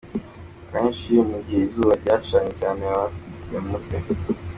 [0.63, 3.95] Akanshi mu gihe izuba ryacyanye cyane baba bitwikiriye mu mutwe.